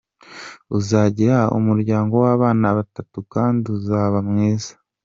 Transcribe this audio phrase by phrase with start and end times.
[0.77, 4.71] Uzagira umuryango w’abana batatu kandi uzaba mwiza.